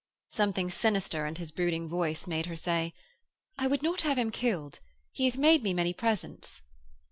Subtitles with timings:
[0.31, 2.95] Something sinister in his brooding voice made her say:
[3.59, 4.79] 'I would not have him killed.
[5.11, 6.63] He hath made me many presents.'